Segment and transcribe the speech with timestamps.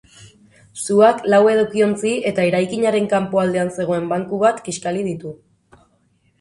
[0.83, 5.39] Suak lau edukiontzi eta eraikinaren kanpoaldean zegoen banku bat kiskali ditu.